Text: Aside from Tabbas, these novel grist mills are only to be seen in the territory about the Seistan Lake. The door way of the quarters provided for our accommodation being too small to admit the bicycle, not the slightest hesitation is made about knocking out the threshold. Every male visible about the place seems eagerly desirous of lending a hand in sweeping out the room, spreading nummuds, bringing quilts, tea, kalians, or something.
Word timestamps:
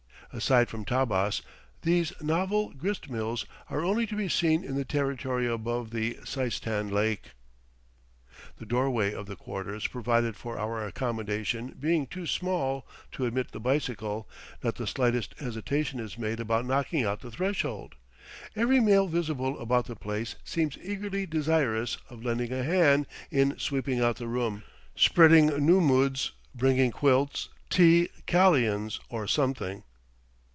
Aside 0.33 0.69
from 0.69 0.85
Tabbas, 0.85 1.41
these 1.81 2.13
novel 2.21 2.69
grist 2.71 3.09
mills 3.09 3.45
are 3.69 3.83
only 3.83 4.07
to 4.07 4.15
be 4.15 4.29
seen 4.29 4.63
in 4.63 4.75
the 4.75 4.85
territory 4.85 5.45
about 5.45 5.89
the 5.91 6.19
Seistan 6.23 6.89
Lake. 6.89 7.31
The 8.55 8.65
door 8.65 8.89
way 8.91 9.13
of 9.13 9.25
the 9.25 9.35
quarters 9.35 9.87
provided 9.87 10.37
for 10.37 10.57
our 10.57 10.85
accommodation 10.87 11.75
being 11.77 12.07
too 12.07 12.25
small 12.25 12.87
to 13.11 13.25
admit 13.25 13.51
the 13.51 13.59
bicycle, 13.59 14.29
not 14.63 14.75
the 14.75 14.87
slightest 14.87 15.37
hesitation 15.37 15.99
is 15.99 16.17
made 16.17 16.39
about 16.39 16.65
knocking 16.65 17.03
out 17.03 17.19
the 17.19 17.31
threshold. 17.31 17.95
Every 18.55 18.79
male 18.79 19.09
visible 19.09 19.59
about 19.59 19.87
the 19.87 19.97
place 19.97 20.37
seems 20.45 20.77
eagerly 20.77 21.25
desirous 21.25 21.97
of 22.09 22.23
lending 22.23 22.53
a 22.53 22.63
hand 22.63 23.05
in 23.31 23.59
sweeping 23.59 23.99
out 23.99 24.15
the 24.15 24.27
room, 24.29 24.63
spreading 24.95 25.49
nummuds, 25.49 26.31
bringing 26.55 26.91
quilts, 26.91 27.49
tea, 27.69 28.07
kalians, 28.27 29.01
or 29.09 29.27
something. 29.27 29.83